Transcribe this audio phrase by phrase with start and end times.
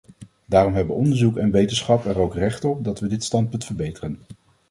[0.45, 4.19] Daarom hebben onderzoek en wetenschap er ook recht op dat we dit standpunt verbeteren.